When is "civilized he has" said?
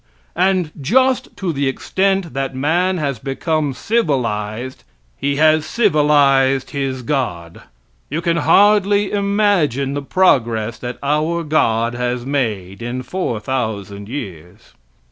3.73-5.63